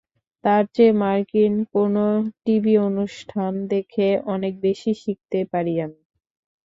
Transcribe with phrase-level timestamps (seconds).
[0.43, 2.05] তার চেয়ে মার্কিন কোনো
[2.43, 6.01] টিভি অনুষ্ঠান দেখে অনেক বেশি শিখতে পারি আমি।